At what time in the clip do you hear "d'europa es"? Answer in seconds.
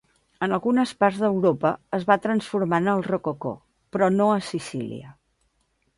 1.23-2.07